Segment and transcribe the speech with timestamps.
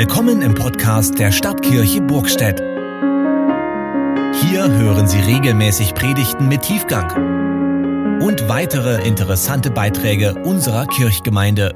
[0.00, 2.58] Willkommen im Podcast der Stadtkirche Burgstedt.
[2.58, 11.74] Hier hören Sie regelmäßig Predigten mit Tiefgang und weitere interessante Beiträge unserer Kirchgemeinde.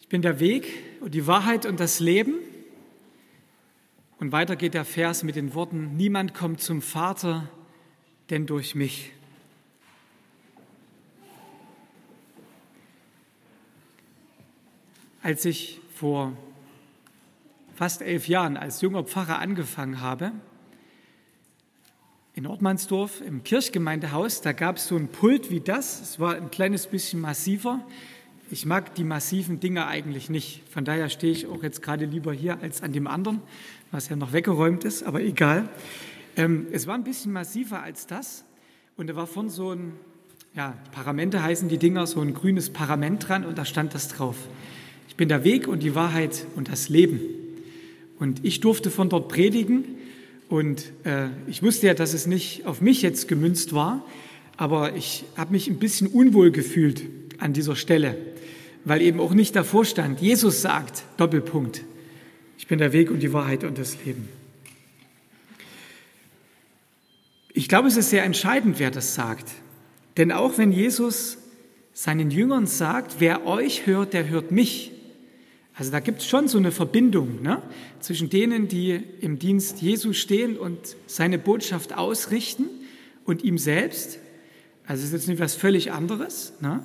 [0.00, 0.66] Ich bin der Weg
[1.00, 2.34] und die Wahrheit und das Leben.
[4.18, 7.48] Und weiter geht der Vers mit den Worten, niemand kommt zum Vater
[8.30, 9.12] denn durch mich.
[15.22, 16.36] Als ich vor
[17.74, 20.32] fast elf Jahren als junger Pfarrer angefangen habe,
[22.36, 26.00] in Ortmannsdorf im Kirchgemeindehaus, da gab es so ein Pult wie das.
[26.00, 27.80] Es war ein kleines bisschen massiver.
[28.50, 30.62] Ich mag die massiven Dinge eigentlich nicht.
[30.68, 33.40] Von daher stehe ich auch jetzt gerade lieber hier als an dem anderen,
[33.92, 35.68] was ja noch weggeräumt ist, aber egal.
[36.36, 38.44] Ähm, es war ein bisschen massiver als das
[38.96, 39.92] und da war von so ein,
[40.56, 44.36] ja, Paramente heißen die Dinger, so ein grünes Parament dran und da stand das drauf.
[45.08, 47.20] Ich bin der Weg und die Wahrheit und das Leben.
[48.18, 49.84] Und ich durfte von dort predigen
[50.48, 54.04] und äh, ich wusste ja, dass es nicht auf mich jetzt gemünzt war,
[54.56, 57.02] aber ich habe mich ein bisschen unwohl gefühlt
[57.38, 58.16] an dieser Stelle,
[58.84, 61.84] weil eben auch nicht davor stand, Jesus sagt, Doppelpunkt,
[62.58, 64.28] ich bin der Weg und die Wahrheit und das Leben.
[67.56, 69.48] Ich glaube, es ist sehr entscheidend, wer das sagt.
[70.16, 71.38] Denn auch wenn Jesus
[71.92, 74.90] seinen Jüngern sagt, wer euch hört, der hört mich.
[75.72, 77.62] Also da gibt es schon so eine Verbindung ne?
[78.00, 82.64] zwischen denen, die im Dienst Jesu stehen und seine Botschaft ausrichten
[83.24, 84.18] und ihm selbst.
[84.84, 86.54] Also es ist jetzt nicht was völlig anderes.
[86.60, 86.82] Ne?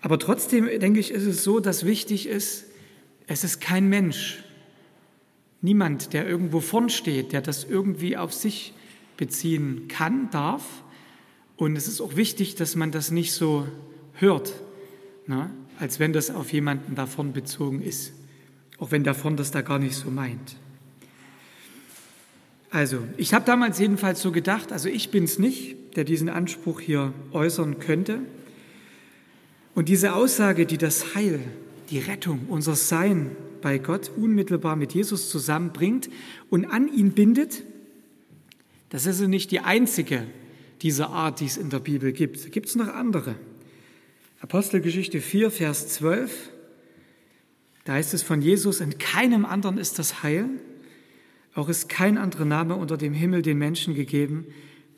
[0.00, 2.66] Aber trotzdem denke ich, ist es so, dass wichtig ist,
[3.26, 4.44] es ist kein Mensch,
[5.60, 8.74] niemand, der irgendwo vorn steht, der das irgendwie auf sich
[9.16, 10.82] beziehen kann, darf.
[11.56, 13.66] Und es ist auch wichtig, dass man das nicht so
[14.14, 14.52] hört,
[15.26, 15.50] ne?
[15.78, 18.12] als wenn das auf jemanden davon bezogen ist,
[18.78, 20.56] auch wenn davon das da gar nicht so meint.
[22.70, 26.80] Also, ich habe damals jedenfalls so gedacht, also ich bin es nicht, der diesen Anspruch
[26.80, 28.20] hier äußern könnte.
[29.74, 31.40] Und diese Aussage, die das Heil,
[31.90, 36.08] die Rettung, unser Sein bei Gott unmittelbar mit Jesus zusammenbringt
[36.48, 37.62] und an ihn bindet,
[38.92, 40.26] das ist nicht die einzige
[40.82, 42.44] dieser Art, die es in der Bibel gibt.
[42.44, 43.36] Da gibt es noch andere.
[44.42, 46.50] Apostelgeschichte 4, Vers 12,
[47.84, 50.44] da heißt es von Jesus, in keinem anderen ist das Heil,
[51.54, 54.46] auch ist kein anderer Name unter dem Himmel den Menschen gegeben,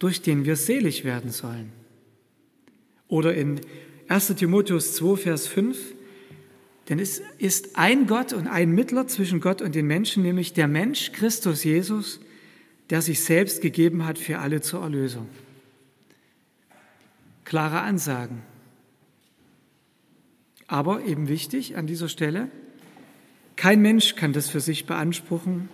[0.01, 1.71] durch den wir selig werden sollen.
[3.07, 3.61] Oder in
[4.09, 5.79] 1 Timotheus 2, Vers 5,
[6.89, 10.67] denn es ist ein Gott und ein Mittler zwischen Gott und den Menschen, nämlich der
[10.67, 12.19] Mensch Christus Jesus,
[12.91, 15.29] der sich selbst gegeben hat für alle zur Erlösung.
[17.45, 18.43] Klare Ansagen.
[20.67, 22.51] Aber eben wichtig an dieser Stelle,
[23.57, 25.69] kein Mensch kann das für sich beanspruchen,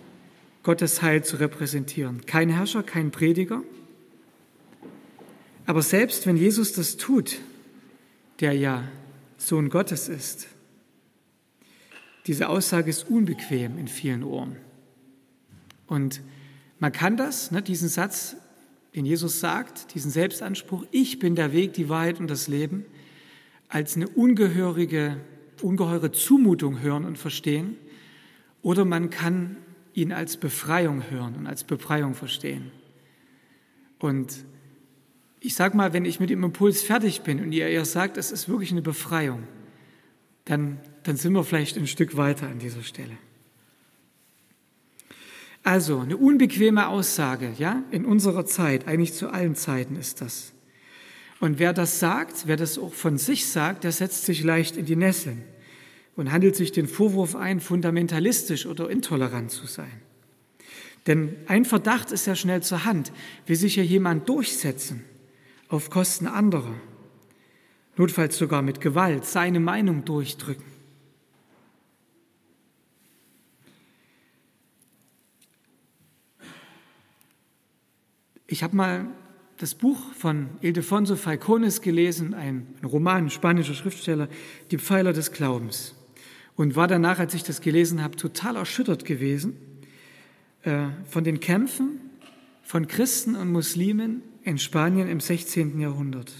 [0.63, 2.25] Gottes Heil zu repräsentieren.
[2.25, 3.63] Kein Herrscher, kein Prediger.
[5.65, 7.39] Aber selbst wenn Jesus das tut,
[8.39, 8.87] der ja
[9.37, 10.47] Sohn Gottes ist,
[12.27, 14.57] diese Aussage ist unbequem in vielen Ohren.
[15.87, 16.21] Und
[16.81, 18.35] man kann das, ne, diesen Satz,
[18.95, 22.85] den Jesus sagt, diesen Selbstanspruch, ich bin der Weg, die Wahrheit und das Leben,
[23.69, 25.17] als eine ungehörige,
[25.61, 27.77] ungeheure Zumutung hören und verstehen.
[28.63, 29.57] Oder man kann
[29.93, 32.71] ihn als Befreiung hören und als Befreiung verstehen.
[33.99, 34.43] Und
[35.39, 38.31] ich sage mal, wenn ich mit dem Impuls fertig bin und ihr eher sagt, es
[38.31, 39.43] ist wirklich eine Befreiung,
[40.45, 43.17] dann, dann sind wir vielleicht ein Stück weiter an dieser Stelle.
[45.63, 50.53] Also eine unbequeme Aussage, ja, in unserer Zeit, eigentlich zu allen Zeiten ist das.
[51.39, 54.85] Und wer das sagt, wer das auch von sich sagt, der setzt sich leicht in
[54.85, 55.43] die Nesseln
[56.15, 60.01] und handelt sich den Vorwurf ein, fundamentalistisch oder intolerant zu sein.
[61.07, 63.11] Denn ein Verdacht ist ja schnell zur Hand,
[63.47, 65.03] will sich ja jemand durchsetzen
[65.67, 66.75] auf Kosten anderer,
[67.97, 70.70] notfalls sogar mit Gewalt seine Meinung durchdrücken.
[78.51, 79.07] Ich habe mal
[79.59, 84.27] das Buch von Ildefonso Falcones gelesen, ein, Roman, ein spanischer Schriftsteller,
[84.71, 85.95] Die Pfeiler des Glaubens.
[86.57, 89.55] Und war danach, als ich das gelesen habe, total erschüttert gewesen
[90.63, 92.01] äh, von den Kämpfen
[92.61, 95.79] von Christen und Muslimen in Spanien im 16.
[95.79, 96.33] Jahrhundert.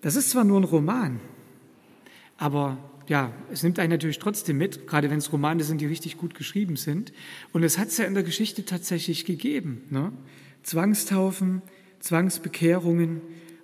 [0.00, 1.18] Das ist zwar nur ein Roman,
[2.36, 2.78] aber
[3.08, 6.34] ja, es nimmt einen natürlich trotzdem mit, gerade wenn es Romane sind, die richtig gut
[6.34, 7.12] geschrieben sind.
[7.52, 9.82] Und es hat es ja in der Geschichte tatsächlich gegeben.
[9.90, 10.12] Ne?
[10.62, 11.62] Zwangstaufen,
[12.00, 13.20] Zwangsbekehrungen,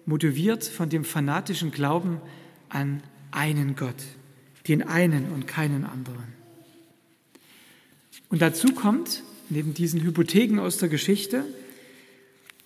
[0.07, 2.21] motiviert von dem fanatischen Glauben
[2.69, 4.03] an einen Gott,
[4.67, 6.39] den einen und keinen anderen.
[8.31, 11.45] Und dazu kommt, neben diesen Hypotheken aus der Geschichte,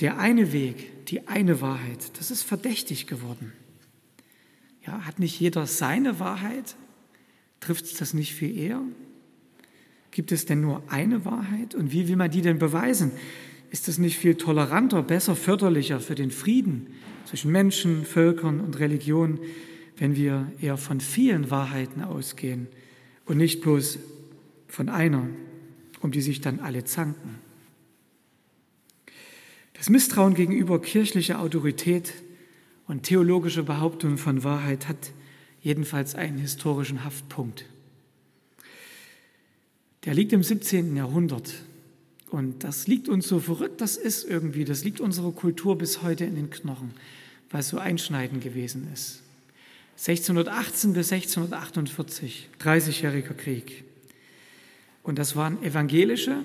[0.01, 3.53] der eine Weg, die eine Wahrheit, das ist verdächtig geworden.
[4.87, 6.75] Ja, hat nicht jeder seine Wahrheit?
[7.61, 8.83] Trifft es das nicht viel eher?
[10.11, 11.75] Gibt es denn nur eine Wahrheit?
[11.75, 13.13] Und wie will man die denn beweisen?
[13.73, 16.89] Ist das nicht viel toleranter, besser, förderlicher für den Frieden
[17.25, 19.41] zwischen Menschen, Völkern und Religionen,
[19.97, 22.69] wenn wir eher von vielen Wahrheiten ausgehen
[23.25, 23.99] und nicht bloß
[24.69, 25.27] von einer,
[26.03, 27.39] um die sich dann alle zanken?
[29.73, 32.13] Das Misstrauen gegenüber kirchlicher Autorität
[32.87, 35.13] und theologische Behauptungen von Wahrheit hat
[35.63, 37.65] jedenfalls einen historischen Haftpunkt.
[40.05, 40.95] Der liegt im 17.
[40.95, 41.55] Jahrhundert.
[42.33, 46.25] Und das liegt uns so verrückt, das ist irgendwie, das liegt unserer Kultur bis heute
[46.25, 46.95] in den Knochen,
[47.51, 49.23] weil es so einschneidend gewesen ist.
[49.99, 53.85] 1618 bis 1648, 30-jähriger Krieg.
[55.03, 56.43] Und das waren evangelische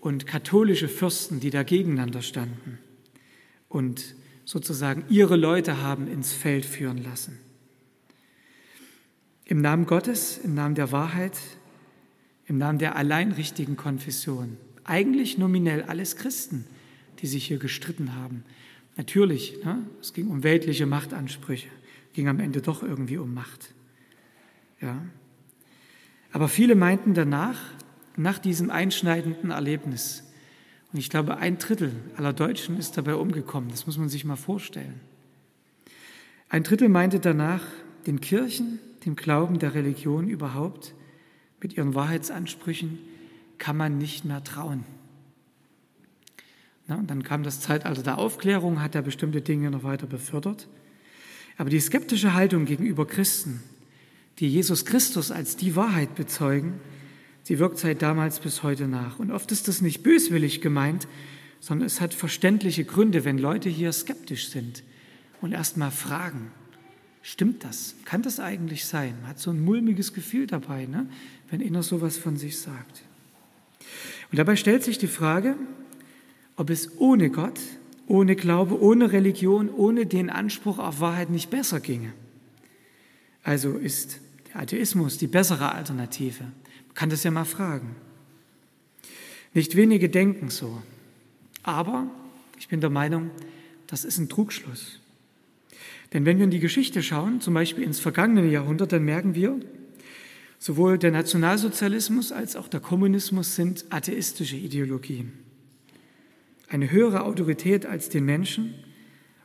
[0.00, 2.80] und katholische Fürsten, die da gegeneinander standen
[3.68, 7.38] und sozusagen ihre Leute haben ins Feld führen lassen.
[9.44, 11.38] Im Namen Gottes, im Namen der Wahrheit,
[12.46, 14.56] im Namen der allein richtigen Konfession.
[14.84, 16.66] Eigentlich nominell alles Christen,
[17.20, 18.44] die sich hier gestritten haben.
[18.96, 21.68] Natürlich, ne, es ging um weltliche Machtansprüche,
[22.12, 23.72] ging am Ende doch irgendwie um Macht.
[24.80, 25.02] Ja.
[26.32, 27.58] Aber viele meinten danach,
[28.16, 30.22] nach diesem einschneidenden Erlebnis,
[30.92, 34.36] und ich glaube, ein Drittel aller Deutschen ist dabei umgekommen, das muss man sich mal
[34.36, 35.00] vorstellen.
[36.48, 37.62] Ein Drittel meinte danach,
[38.06, 40.94] den Kirchen dem Glauben der Religion überhaupt,
[41.60, 42.98] mit ihren Wahrheitsansprüchen,
[43.64, 44.84] kann man nicht mehr trauen.
[46.86, 50.68] Na, und dann kam das Zeitalter der Aufklärung, hat er bestimmte Dinge noch weiter befördert.
[51.56, 53.62] Aber die skeptische Haltung gegenüber Christen,
[54.38, 56.74] die Jesus Christus als die Wahrheit bezeugen,
[57.42, 59.18] sie wirkt seit damals bis heute nach.
[59.18, 61.08] Und oft ist das nicht böswillig gemeint,
[61.58, 64.82] sondern es hat verständliche Gründe, wenn Leute hier skeptisch sind
[65.40, 66.50] und erst mal fragen,
[67.26, 67.94] Stimmt das?
[68.04, 69.14] Kann das eigentlich sein?
[69.22, 71.08] Man hat so ein mulmiges Gefühl dabei, ne?
[71.48, 73.02] wenn einer sowas von sich sagt.
[74.30, 75.56] Und dabei stellt sich die Frage,
[76.56, 77.58] ob es ohne Gott,
[78.06, 82.12] ohne Glaube, ohne Religion, ohne den Anspruch auf Wahrheit nicht besser ginge.
[83.42, 84.20] Also ist
[84.52, 86.44] der Atheismus die bessere Alternative.
[86.44, 87.96] Man kann das ja mal fragen.
[89.52, 90.82] Nicht wenige denken so.
[91.62, 92.06] Aber
[92.58, 93.30] ich bin der Meinung,
[93.86, 95.00] das ist ein Trugschluss.
[96.12, 99.58] Denn wenn wir in die Geschichte schauen, zum Beispiel ins vergangene Jahrhundert, dann merken wir,
[100.58, 105.32] sowohl der Nationalsozialismus als auch der Kommunismus sind atheistische Ideologien.
[106.68, 108.74] Eine höhere Autorität als den Menschen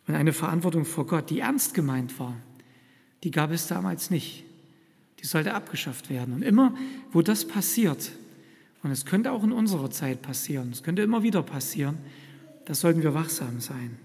[0.07, 2.35] und eine Verantwortung vor Gott, die ernst gemeint war,
[3.23, 4.44] die gab es damals nicht.
[5.21, 6.33] Die sollte abgeschafft werden.
[6.33, 6.73] Und immer,
[7.11, 8.11] wo das passiert,
[8.81, 11.97] und es könnte auch in unserer Zeit passieren, es könnte immer wieder passieren,
[12.65, 13.97] da sollten wir wachsam sein.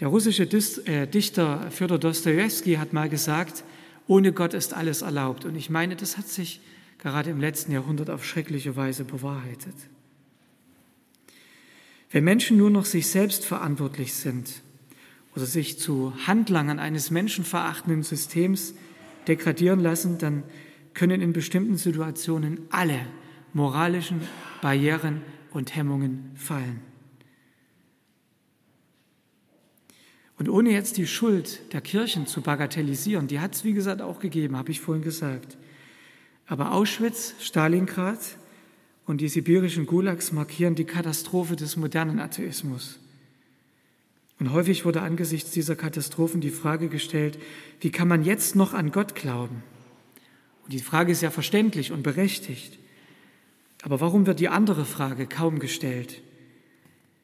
[0.00, 3.64] Der russische äh, Dichter Fyodor Dostoevsky hat mal gesagt,
[4.08, 5.44] ohne Gott ist alles erlaubt.
[5.44, 6.60] Und ich meine, das hat sich
[6.98, 9.74] gerade im letzten Jahrhundert auf schreckliche Weise bewahrheitet.
[12.10, 14.62] Wenn Menschen nur noch sich selbst verantwortlich sind
[15.34, 18.74] oder sich zu Handlangern eines menschenverachtenden Systems
[19.26, 20.44] degradieren lassen, dann
[20.94, 23.00] können in bestimmten Situationen alle
[23.52, 24.20] moralischen
[24.62, 26.80] Barrieren und Hemmungen fallen.
[30.38, 34.20] Und ohne jetzt die Schuld der Kirchen zu bagatellisieren, die hat es, wie gesagt, auch
[34.20, 35.56] gegeben, habe ich vorhin gesagt.
[36.46, 38.36] Aber Auschwitz, Stalingrad
[39.06, 42.98] und die sibirischen Gulags markieren die Katastrophe des modernen Atheismus.
[44.38, 47.38] Und häufig wurde angesichts dieser Katastrophen die Frage gestellt,
[47.80, 49.62] wie kann man jetzt noch an Gott glauben?
[50.64, 52.78] Und die Frage ist ja verständlich und berechtigt.
[53.82, 56.20] Aber warum wird die andere Frage kaum gestellt?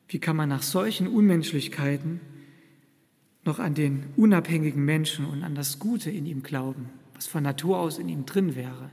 [0.09, 2.21] Wie kann man nach solchen Unmenschlichkeiten
[3.45, 7.79] noch an den unabhängigen Menschen und an das Gute in ihm glauben, was von Natur
[7.79, 8.91] aus in ihm drin wäre.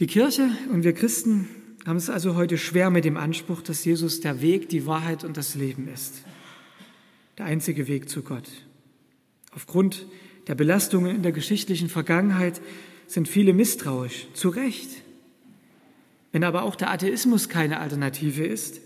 [0.00, 1.48] Die Kirche und wir Christen
[1.84, 5.36] haben es also heute schwer mit dem Anspruch, dass Jesus der Weg, die Wahrheit und
[5.36, 6.22] das Leben ist.
[7.36, 8.48] Der einzige Weg zu Gott.
[9.52, 10.06] Aufgrund
[10.46, 12.60] der Belastungen in der geschichtlichen Vergangenheit
[13.06, 15.02] sind viele misstrauisch, zu Recht.
[16.30, 18.80] Wenn aber auch der Atheismus keine Alternative ist,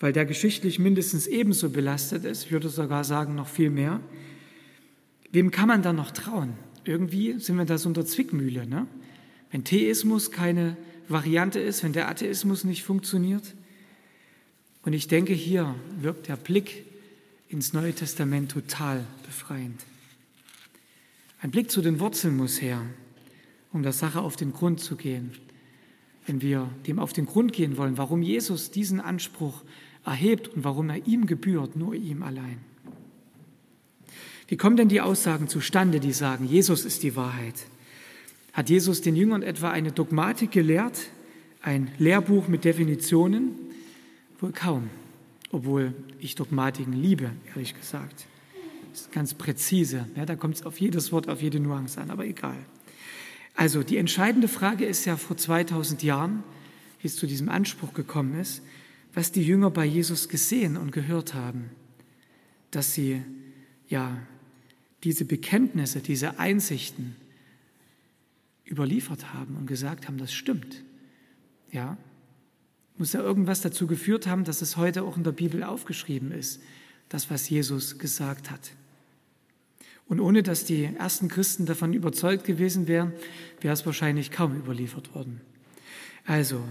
[0.00, 4.00] weil der geschichtlich mindestens ebenso belastet ist, ich würde sogar sagen noch viel mehr.
[5.30, 6.54] Wem kann man da noch trauen?
[6.84, 8.66] Irgendwie sind wir da so unter Zwickmühle.
[8.66, 8.86] Ne?
[9.50, 10.76] Wenn Theismus keine
[11.08, 13.54] Variante ist, wenn der Atheismus nicht funktioniert.
[14.82, 16.84] Und ich denke, hier wirkt der Blick
[17.48, 19.84] ins Neue Testament total befreiend.
[21.40, 22.82] Ein Blick zu den Wurzeln muss her,
[23.72, 25.32] um der Sache auf den Grund zu gehen.
[26.26, 29.62] Wenn wir dem auf den Grund gehen wollen, warum Jesus diesen Anspruch
[30.08, 32.58] erhebt und warum er ihm gebührt, nur ihm allein.
[34.48, 37.54] Wie kommen denn die Aussagen zustande, die sagen, Jesus ist die Wahrheit?
[38.54, 40.98] Hat Jesus den Jüngern etwa eine Dogmatik gelehrt,
[41.60, 43.52] ein Lehrbuch mit Definitionen?
[44.40, 44.88] Wohl kaum,
[45.52, 48.26] obwohl ich Dogmatiken liebe, ehrlich gesagt.
[48.90, 52.10] Das ist ganz präzise, ja, da kommt es auf jedes Wort, auf jede Nuance an,
[52.10, 52.56] aber egal.
[53.54, 56.42] Also die entscheidende Frage ist ja vor 2000 Jahren,
[57.00, 58.62] wie es zu diesem Anspruch gekommen ist,
[59.18, 61.70] was die Jünger bei Jesus gesehen und gehört haben,
[62.70, 63.20] dass sie
[63.88, 64.16] ja
[65.02, 67.16] diese Bekenntnisse, diese Einsichten
[68.64, 70.84] überliefert haben und gesagt haben, das stimmt.
[71.72, 71.98] Ja,
[72.96, 76.62] muss ja irgendwas dazu geführt haben, dass es heute auch in der Bibel aufgeschrieben ist,
[77.08, 78.70] das, was Jesus gesagt hat.
[80.06, 83.12] Und ohne dass die ersten Christen davon überzeugt gewesen wären,
[83.60, 85.40] wäre es wahrscheinlich kaum überliefert worden.
[86.24, 86.62] Also,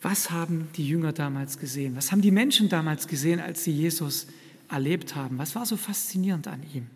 [0.00, 1.96] was haben die Jünger damals gesehen?
[1.96, 4.28] Was haben die Menschen damals gesehen, als sie Jesus
[4.68, 5.38] erlebt haben?
[5.38, 6.86] Was war so faszinierend an ihm?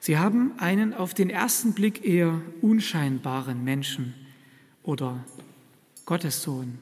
[0.00, 4.14] Sie haben einen auf den ersten Blick eher unscheinbaren Menschen
[4.82, 5.24] oder
[6.04, 6.78] Gottes Sohn,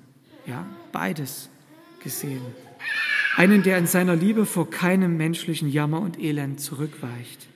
[0.46, 1.48] ja, beides
[2.00, 2.42] gesehen.
[3.36, 7.46] Einen, der in seiner Liebe vor keinem menschlichen Jammer und Elend zurückweicht,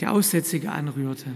[0.00, 1.30] der Aussätzige anrührte,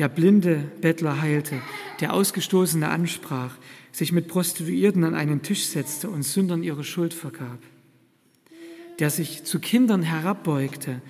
[0.00, 1.60] der blinde Bettler heilte,
[2.00, 3.54] der Ausgestoßene ansprach,
[3.92, 7.58] sich mit Prostituierten an einen Tisch setzte und Sündern ihre Schuld vergab,
[8.98, 11.02] der sich zu Kindern herabbeugte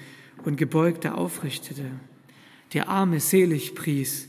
[0.44, 1.85] und Gebeugte aufrichtete,
[2.73, 4.28] der Arme selig pries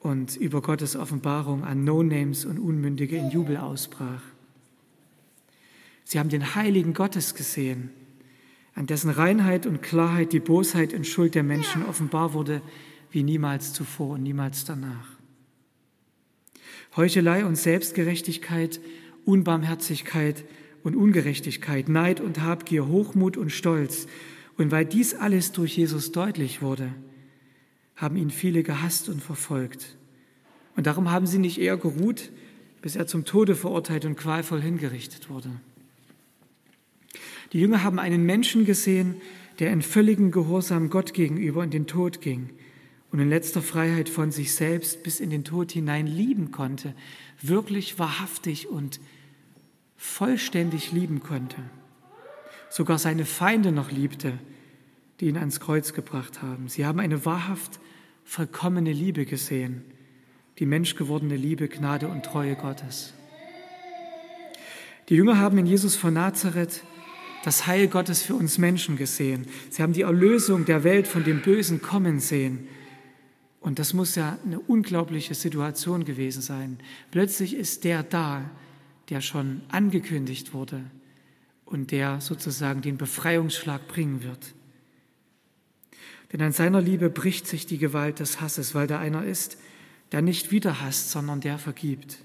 [0.00, 4.22] und über Gottes Offenbarung an No-Names und Unmündige in Jubel ausbrach.
[6.02, 7.90] Sie haben den Heiligen Gottes gesehen,
[8.74, 12.60] an dessen Reinheit und Klarheit die Bosheit und Schuld der Menschen offenbar wurde
[13.12, 15.06] wie niemals zuvor und niemals danach.
[16.96, 18.80] Heuchelei und Selbstgerechtigkeit,
[19.24, 20.44] Unbarmherzigkeit
[20.82, 24.06] und Ungerechtigkeit, Neid und Habgier, Hochmut und Stolz.
[24.58, 26.92] Und weil dies alles durch Jesus deutlich wurde,
[27.96, 29.96] haben ihn viele gehasst und verfolgt.
[30.76, 32.30] Und darum haben sie nicht eher geruht,
[32.80, 35.50] bis er zum Tode verurteilt und qualvoll hingerichtet wurde.
[37.52, 39.16] Die Jünger haben einen Menschen gesehen,
[39.58, 42.50] der in völligem Gehorsam Gott gegenüber in den Tod ging
[43.12, 46.94] und in letzter Freiheit von sich selbst bis in den Tod hinein lieben konnte,
[47.42, 49.00] wirklich wahrhaftig und
[49.98, 51.56] vollständig lieben konnte.
[52.70, 54.38] Sogar seine Feinde noch liebte,
[55.20, 56.68] die ihn ans Kreuz gebracht haben.
[56.68, 57.80] Sie haben eine wahrhaft
[58.24, 59.82] vollkommene Liebe gesehen,
[60.58, 63.12] die menschgewordene Liebe, Gnade und Treue Gottes.
[65.10, 66.82] Die Jünger haben in Jesus von Nazareth
[67.44, 69.46] das Heil Gottes für uns Menschen gesehen.
[69.68, 72.68] Sie haben die Erlösung der Welt von dem Bösen kommen sehen.
[73.62, 76.78] Und das muss ja eine unglaubliche Situation gewesen sein.
[77.12, 78.50] Plötzlich ist der da,
[79.08, 80.82] der schon angekündigt wurde
[81.64, 84.54] und der sozusagen den Befreiungsschlag bringen wird.
[86.32, 89.58] Denn an seiner Liebe bricht sich die Gewalt des Hasses, weil da einer ist,
[90.10, 92.18] der nicht wieder hasst, sondern der vergibt.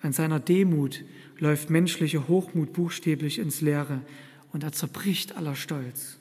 [0.00, 1.04] An seiner Demut
[1.38, 4.00] läuft menschliche Hochmut buchstäblich ins Leere
[4.52, 6.18] und er zerbricht aller Stolz.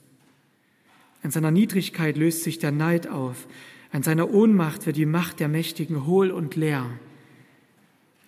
[1.24, 3.48] An seiner Niedrigkeit löst sich der Neid auf,
[3.92, 6.90] an seiner Ohnmacht wird die Macht der Mächtigen hohl und leer.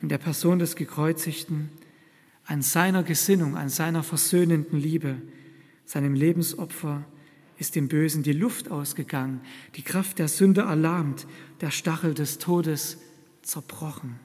[0.02, 1.70] In der Person des Gekreuzigten,
[2.46, 5.16] an seiner Gesinnung, an seiner versöhnenden Liebe,
[5.86, 7.06] seinem Lebensopfer
[7.58, 9.42] ist dem Bösen die Luft ausgegangen,
[9.76, 11.26] die Kraft der Sünde erlahmt,
[11.62, 12.98] der Stachel des Todes
[13.42, 14.20] zerbrochen.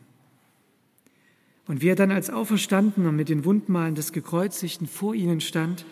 [1.66, 5.84] Und wie er dann als Auferstandener mit den Wundmalen des Gekreuzigten vor ihnen stand,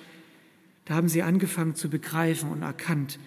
[0.87, 3.19] da haben sie angefangen zu begreifen und erkannt,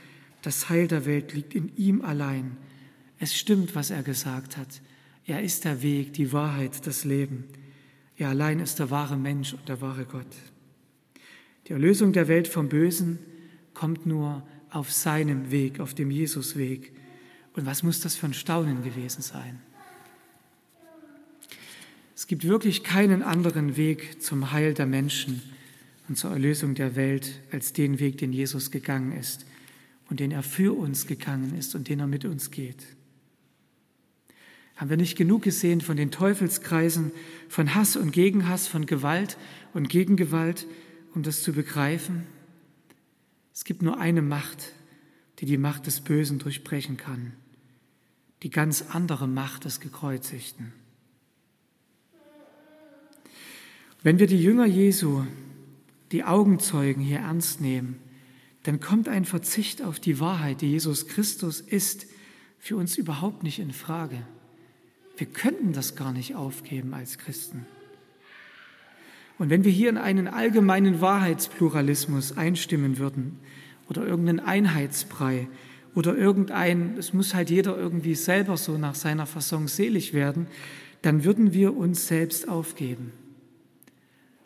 [0.42, 2.58] das Heil der Welt liegt in ihm allein.
[3.20, 4.82] Es stimmt, was er gesagt hat.
[5.26, 7.46] Er ist der Weg, die Wahrheit, das Leben.
[8.18, 10.26] Er allein ist der wahre Mensch und der wahre Gott.
[11.68, 13.20] Die Erlösung der Welt vom Bösen
[13.74, 16.94] kommt nur auf seinem Weg, auf dem Jesusweg.
[17.54, 19.62] Und was muss das für ein Staunen gewesen sein?
[22.16, 25.42] Es gibt wirklich keinen anderen Weg zum Heil der Menschen
[26.08, 29.46] und zur Erlösung der Welt als den Weg, den Jesus gegangen ist
[30.10, 32.84] und den er für uns gegangen ist und den er mit uns geht.
[34.76, 37.12] Haben wir nicht genug gesehen von den Teufelskreisen,
[37.50, 39.38] von Hass und Gegenhass, von Gewalt
[39.74, 40.68] und Gegengewalt,
[41.14, 42.26] um das zu begreifen?
[43.54, 44.74] Es gibt nur eine Macht,
[45.40, 47.34] die die Macht des Bösen durchbrechen kann.
[48.42, 50.72] die ganz andere Macht des Gekreuzigten.
[54.02, 55.26] Wenn wir die Jünger Jesu,
[56.14, 58.00] die Augenzeugen hier ernst nehmen,
[58.64, 62.08] dann kommt ein Verzicht auf die Wahrheit, die Jesus Christus ist,
[62.60, 64.18] für uns überhaupt nicht in Frage.
[65.18, 67.66] Wir könnten das gar nicht aufgeben als Christen.
[69.38, 73.40] Und wenn wir hier in einen allgemeinen Wahrheitspluralismus einstimmen würden
[73.90, 75.48] oder irgendeinen Einheitsbrei
[75.96, 80.48] oder irgendein, es muss halt jeder irgendwie selber so nach seiner Fassung selig werden,
[81.02, 83.14] dann würden wir uns selbst aufgeben.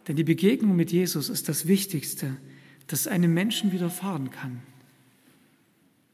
[0.08, 2.38] Denn die Begegnung mit Jesus ist das Wichtigste,
[2.88, 4.62] das einem Menschen widerfahren kann.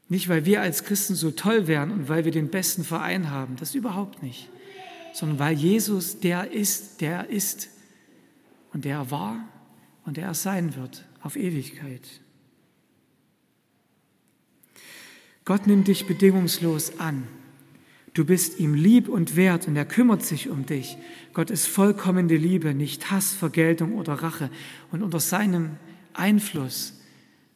[0.08, 3.56] Nicht, weil wir als Christen so toll wären und weil wir den besten Verein haben,
[3.56, 4.48] das überhaupt nicht,
[5.12, 7.68] sondern weil Jesus der ist, der ist
[8.72, 9.48] und der war
[10.04, 12.20] und der sein wird auf Ewigkeit.
[15.44, 17.26] Gott nimmt dich bedingungslos an.
[18.14, 20.96] Du bist ihm lieb und wert und er kümmert sich um dich.
[21.32, 24.50] Gott ist vollkommene Liebe, nicht Hass, Vergeltung oder Rache.
[24.90, 25.76] Und unter seinem
[26.14, 26.94] Einfluss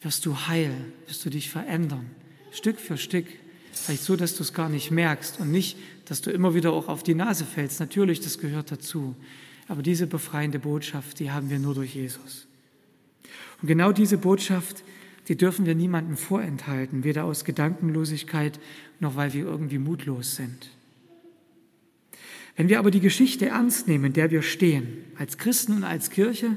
[0.01, 0.73] wirst du heil,
[1.07, 2.07] wirst du dich verändern,
[2.53, 3.27] Stück für Stück.
[3.73, 6.89] Vielleicht so, dass du es gar nicht merkst und nicht, dass du immer wieder auch
[6.89, 7.81] auf die Nase fällst.
[7.81, 9.17] Natürlich, das gehört dazu.
[9.67, 12.47] Aber diese befreiende Botschaft, die haben wir nur durch Jesus.
[13.61, 14.85] Und genau diese Botschaft,
[15.29, 18.61] die dürfen wir niemandem vorenthalten, weder aus Gedankenlosigkeit
[19.01, 20.71] noch weil wir irgendwie mutlos sind.
[22.57, 26.11] Wenn wir aber die Geschichte ernst nehmen, in der wir stehen, als Christen und als
[26.11, 26.57] Kirche,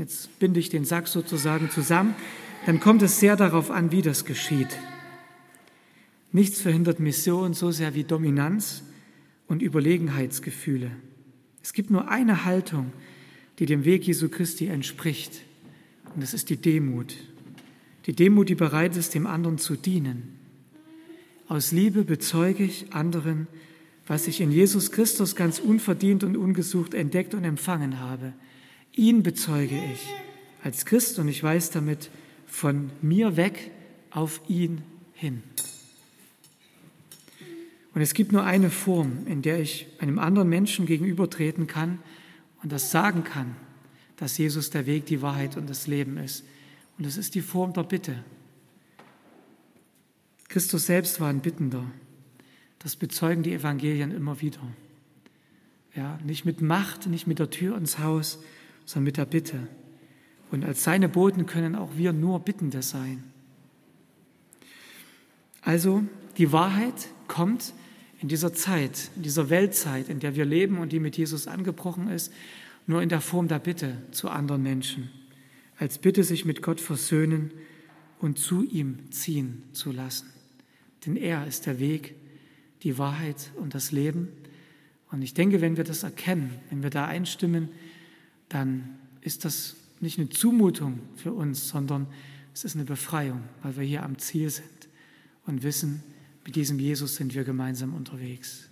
[0.00, 2.14] jetzt binde ich den Sack sozusagen zusammen,
[2.66, 4.78] dann kommt es sehr darauf an, wie das geschieht.
[6.32, 8.82] Nichts verhindert Mission so sehr wie Dominanz
[9.46, 10.90] und Überlegenheitsgefühle.
[11.62, 12.92] Es gibt nur eine Haltung,
[13.58, 15.42] die dem Weg Jesu Christi entspricht,
[16.14, 17.14] und das ist die Demut.
[18.06, 20.36] Die Demut, die bereit ist, dem anderen zu dienen.
[21.46, 23.46] Aus Liebe bezeuge ich anderen,
[24.06, 28.32] was ich in Jesus Christus ganz unverdient und ungesucht entdeckt und empfangen habe.
[29.00, 30.14] Ihn bezeuge ich
[30.62, 32.10] als Christ und ich weiß damit
[32.46, 33.70] von mir weg
[34.10, 34.82] auf ihn
[35.14, 35.42] hin.
[37.94, 41.98] Und es gibt nur eine Form, in der ich einem anderen Menschen gegenübertreten kann
[42.62, 43.56] und das sagen kann,
[44.18, 46.44] dass Jesus der Weg, die Wahrheit und das Leben ist.
[46.98, 48.22] Und das ist die Form der Bitte.
[50.48, 51.90] Christus selbst war ein Bittender.
[52.80, 54.60] Das bezeugen die Evangelien immer wieder.
[55.96, 58.40] Ja, nicht mit Macht, nicht mit der Tür ins Haus,
[58.84, 59.68] sondern mit der Bitte.
[60.50, 63.24] Und als seine Boten können auch wir nur Bittende sein.
[65.62, 66.02] Also
[66.38, 67.74] die Wahrheit kommt
[68.20, 72.08] in dieser Zeit, in dieser Weltzeit, in der wir leben und die mit Jesus angebrochen
[72.08, 72.32] ist,
[72.86, 75.10] nur in der Form der Bitte zu anderen Menschen.
[75.78, 77.52] Als Bitte, sich mit Gott versöhnen
[78.18, 80.28] und zu ihm ziehen zu lassen.
[81.06, 82.14] Denn er ist der Weg,
[82.82, 84.28] die Wahrheit und das Leben.
[85.10, 87.68] Und ich denke, wenn wir das erkennen, wenn wir da einstimmen,
[88.50, 92.06] dann ist das nicht eine Zumutung für uns, sondern
[92.52, 94.88] es ist eine Befreiung, weil wir hier am Ziel sind
[95.46, 96.02] und wissen,
[96.44, 98.68] mit diesem Jesus sind wir gemeinsam unterwegs.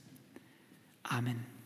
[1.04, 1.57] Amen.